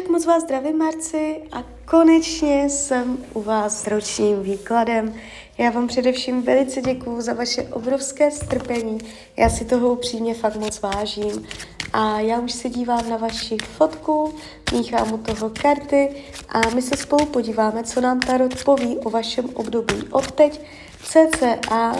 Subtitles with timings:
[0.00, 5.14] Tak moc vás zdravím, Marci, a konečně jsem u vás s ročním výkladem.
[5.58, 8.98] Já vám především velice děkuju za vaše obrovské strpení.
[9.36, 11.46] Já si toho upřímně fakt moc vážím.
[11.92, 14.34] A já už se dívám na vaši fotku,
[14.72, 19.44] míchám u toho karty a my se spolu podíváme, co nám Tarot poví o vašem
[19.54, 20.60] období od teď
[21.04, 21.96] cca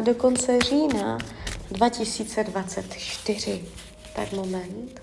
[0.00, 1.18] do konce října
[1.70, 3.64] 2024.
[4.16, 5.02] Tak moment.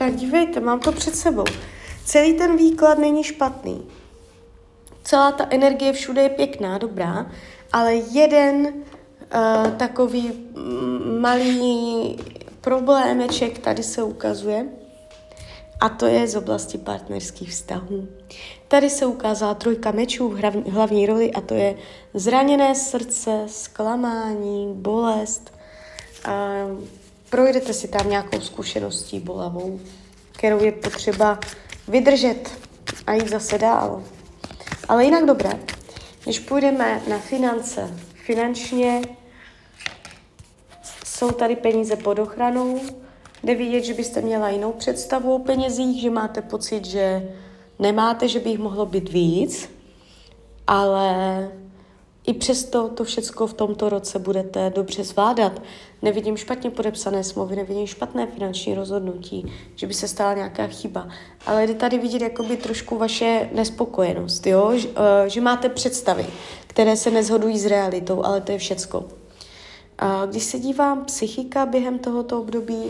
[0.00, 1.44] Tak dívejte, mám to před sebou.
[2.04, 3.86] Celý ten výklad není špatný.
[5.04, 7.30] Celá ta energie všude je pěkná, dobrá,
[7.72, 10.32] ale jeden uh, takový
[11.20, 12.16] malý
[12.60, 14.66] problémeček tady se ukazuje
[15.80, 18.08] a to je z oblasti partnerských vztahů.
[18.68, 21.76] Tady se ukázala trojka mečů v hlavní roli a to je
[22.14, 25.52] zraněné srdce, zklamání, bolest,
[26.24, 26.52] a
[27.30, 29.80] projdete si tam nějakou zkušeností bolavou,
[30.32, 31.38] kterou je potřeba
[31.88, 32.50] vydržet
[33.06, 34.02] a jít zase dál.
[34.88, 35.60] Ale jinak dobré,
[36.24, 37.94] když půjdeme na finance,
[38.26, 39.02] finančně
[41.04, 42.80] jsou tady peníze pod ochranou,
[43.42, 47.34] jde vidět, že byste měla jinou představu o penězích, že máte pocit, že
[47.78, 49.70] nemáte, že by jich mohlo být víc,
[50.66, 51.48] ale
[52.26, 55.62] i přesto to všechno v tomto roce budete dobře zvládat.
[56.02, 61.08] Nevidím špatně podepsané smlouvy, nevidím špatné finanční rozhodnutí, že by se stala nějaká chyba.
[61.46, 64.72] Ale jde tady vidět jakoby trošku vaše nespokojenost, jo?
[64.74, 64.94] Že, uh,
[65.26, 66.26] že máte představy,
[66.66, 69.04] které se nezhodují s realitou, ale to je všecko.
[69.98, 72.82] A když se dívám psychika během tohoto období,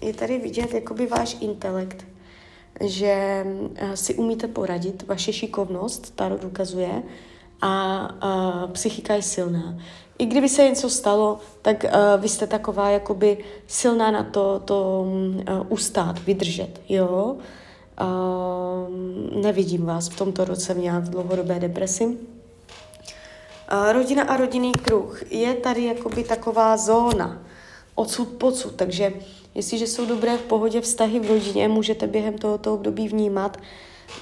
[0.00, 2.04] je tady vidět jakoby váš intelekt,
[2.80, 3.46] že
[3.94, 7.02] si umíte poradit, vaše šikovnost, Tarot ukazuje,
[7.60, 9.78] a, a psychika je silná.
[10.18, 11.90] I kdyby se něco stalo, tak uh,
[12.20, 17.36] vy jste taková jakoby silná na to, to uh, ustát, vydržet, jo.
[18.00, 22.06] Uh, nevidím vás v tomto roce v dlouhodobé depresi.
[22.06, 22.16] Uh,
[23.92, 27.42] rodina a rodinný kruh je tady jakoby taková zóna,
[27.98, 29.12] odsud pocud, takže
[29.54, 33.56] jestliže jsou dobré v pohodě vztahy v rodině, můžete během tohoto období vnímat,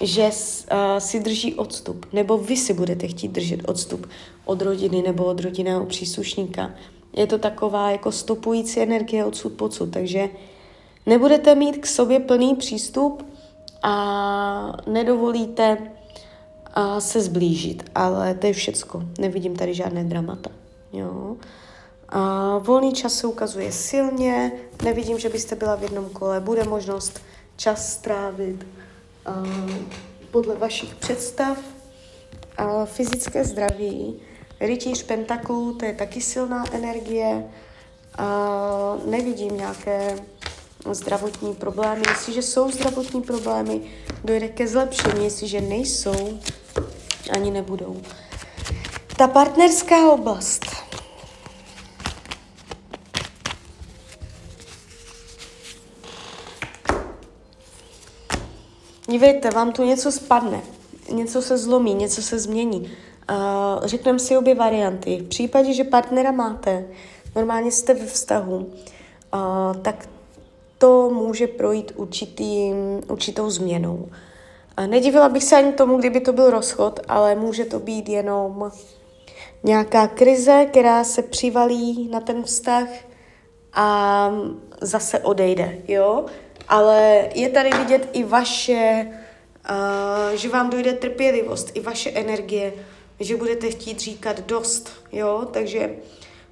[0.01, 4.09] že uh, si drží odstup, nebo vy si budete chtít držet odstup
[4.45, 6.75] od rodiny nebo od rodinného příslušníka.
[7.17, 10.29] Je to taková jako stopující energie odsud pocud, takže
[11.07, 13.27] nebudete mít k sobě plný přístup
[13.83, 19.03] a nedovolíte uh, se zblížit, ale to je všecko.
[19.19, 20.51] Nevidím tady žádné dramata.
[20.93, 21.37] Jo?
[22.09, 24.53] A volný čas se ukazuje silně,
[24.85, 27.21] nevidím, že byste byla v jednom kole, bude možnost
[27.57, 28.67] čas strávit
[30.31, 31.59] podle vašich představ.
[32.57, 34.21] A fyzické zdraví,
[34.61, 37.45] rytíř pentaklů, to je taky silná energie.
[38.19, 40.19] A nevidím nějaké
[40.93, 42.03] zdravotní problémy.
[42.09, 43.81] Jestliže jsou zdravotní problémy,
[44.25, 45.25] dojde ke zlepšení.
[45.25, 46.39] Jestliže nejsou,
[47.33, 48.03] ani nebudou.
[49.17, 50.67] Ta partnerská oblast.
[59.17, 60.61] Dívejte, vám tu něco spadne,
[61.13, 62.81] něco se zlomí, něco se změní.
[62.81, 65.17] Uh, řekneme si obě varianty.
[65.17, 66.87] V případě, že partnera máte,
[67.37, 70.09] normálně jste ve vztahu, uh, tak
[70.79, 72.73] to může projít určitý,
[73.09, 74.09] určitou změnou.
[74.77, 78.71] A nedivila bych se ani tomu, kdyby to byl rozchod, ale může to být jenom
[79.65, 82.89] nějaká krize, která se přivalí na ten vztah
[83.77, 84.31] a
[84.81, 86.25] zase odejde, jo?
[86.69, 89.07] ale je tady vidět i vaše,
[89.71, 92.73] uh, že vám dojde trpělivost, i vaše energie,
[93.21, 95.91] že budete chtít říkat dost, jo, takže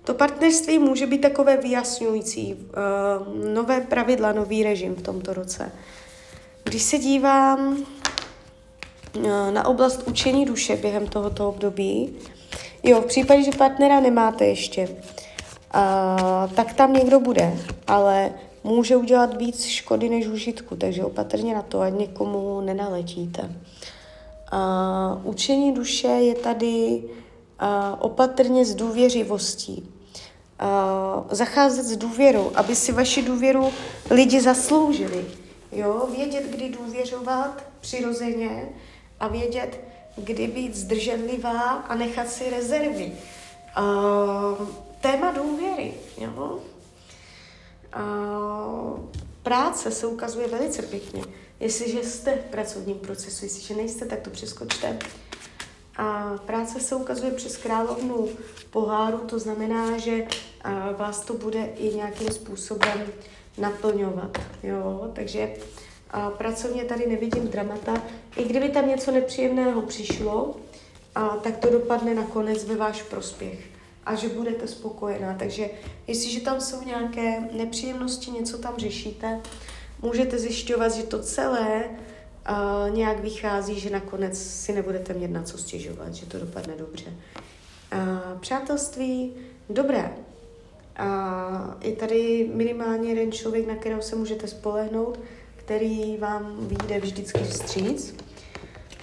[0.04, 5.72] to partnerství může být takové vyjasňující, uh, nové pravidla, nový režim v tomto roce.
[6.64, 7.86] Když se dívám
[9.50, 12.18] na oblast učení duše během tohoto období,
[12.82, 14.88] jo, v případě, že partnera nemáte ještě,
[15.74, 18.32] uh, tak tam někdo bude, ale
[18.64, 23.50] může udělat víc škody než užitku, takže opatrně na to, ať někomu nenaletíte.
[24.52, 27.02] A učení duše je tady
[27.58, 29.88] a, opatrně s důvěřivostí.
[30.58, 33.70] A, zacházet s důvěrou, aby si vaši důvěru
[34.10, 35.24] lidi zasloužili.
[35.72, 36.08] Jo?
[36.16, 38.68] Vědět, kdy důvěřovat přirozeně
[39.20, 39.80] a vědět,
[40.16, 43.12] kdy být zdrženlivá a nechat si rezervy.
[43.78, 44.68] Uh,
[45.04, 45.94] téma důvěry.
[46.18, 46.58] Jo?
[47.96, 49.00] Uh,
[49.42, 51.22] práce se ukazuje velice pěkně.
[51.60, 54.98] Jestliže jste v pracovním procesu, jestliže nejste, tak to přeskočte.
[55.96, 58.28] A práce se ukazuje přes královnu
[58.70, 60.26] poháru, to znamená, že
[60.96, 63.06] vás to bude i nějakým způsobem
[63.58, 64.38] naplňovat.
[64.62, 65.10] Jo?
[65.12, 65.54] Takže
[66.10, 68.02] a pracovně tady nevidím dramata.
[68.36, 70.56] I kdyby tam něco nepříjemného přišlo,
[71.14, 73.73] a, tak to dopadne nakonec ve váš prospěch
[74.06, 75.34] a že budete spokojená.
[75.38, 75.70] Takže
[76.06, 79.40] jestliže tam jsou nějaké nepříjemnosti, něco tam řešíte,
[80.02, 85.58] můžete zjišťovat, že to celé uh, nějak vychází, že nakonec si nebudete mít na co
[85.58, 87.06] stěžovat, že to dopadne dobře.
[87.06, 89.32] Uh, přátelství,
[89.70, 90.16] dobré.
[91.00, 95.20] Uh, je tady minimálně jeden člověk, na kterého se můžete spolehnout,
[95.56, 98.14] který vám vyjde vždycky vstříc.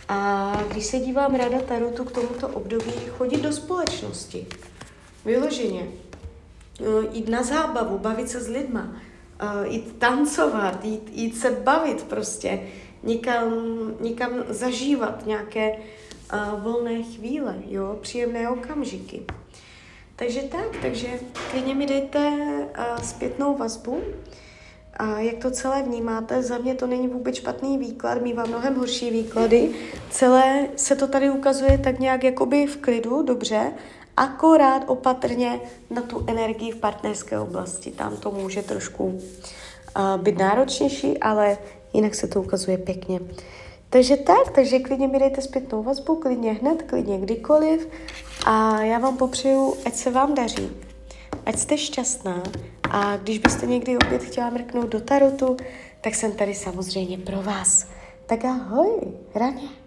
[0.08, 4.48] A když se dívám rada Tarotu k tomuto období, chodit do společnosti.
[5.26, 5.88] Vyloženě.
[7.12, 8.96] Jít na zábavu, bavit se s lidma,
[9.64, 12.60] jít tancovat, jít, jít se bavit prostě,
[13.04, 13.54] někam,
[14.00, 19.22] někam zažívat nějaké uh, volné chvíle, jo, příjemné okamžiky.
[20.16, 21.08] Takže tak, takže
[21.52, 22.32] klidně mi dejte
[23.04, 24.02] zpětnou vazbu,
[24.98, 29.12] a jak to celé vnímáte, za mě to není vůbec špatný výklad, mývám mnohem horší
[29.12, 29.72] výklady.
[30.10, 33.72] Celé se to tady ukazuje tak nějak jakoby v klidu, dobře,
[34.18, 35.60] akorát opatrně
[35.90, 37.92] na tu energii v partnerské oblasti.
[37.92, 41.58] Tam to může trošku uh, být náročnější, ale
[41.94, 43.20] jinak se to ukazuje pěkně.
[43.90, 47.88] Takže tak, takže klidně mi dejte zpětnou vazbu, klidně hned, klidně kdykoliv
[48.46, 50.72] a já vám popřeju, ať se vám daří,
[51.46, 52.44] ať jste šťastná
[52.90, 55.58] a když byste někdy opět chtěla mrknout do tarotu,
[56.02, 57.88] tak jsem tady samozřejmě pro vás.
[58.26, 58.90] Tak ahoj,
[59.36, 59.81] raně.